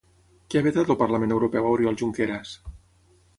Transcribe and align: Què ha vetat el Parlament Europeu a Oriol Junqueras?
Què 0.53 0.61
ha 0.61 0.65
vetat 0.67 0.89
el 0.93 0.97
Parlament 1.01 1.35
Europeu 1.35 1.67
a 1.67 1.75
Oriol 1.75 2.01
Junqueras? 2.03 2.57